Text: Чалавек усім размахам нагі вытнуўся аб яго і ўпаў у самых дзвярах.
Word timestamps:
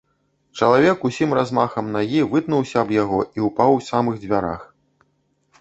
Чалавек 0.61 1.03
усім 1.09 1.35
размахам 1.39 1.91
нагі 1.97 2.23
вытнуўся 2.31 2.75
аб 2.83 2.95
яго 3.03 3.21
і 3.41 3.47
ўпаў 3.49 3.69
у 3.81 3.85
самых 3.91 4.15
дзвярах. 4.25 4.65